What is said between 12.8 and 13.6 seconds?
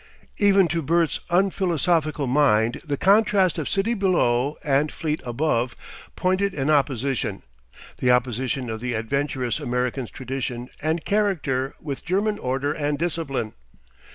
discipline.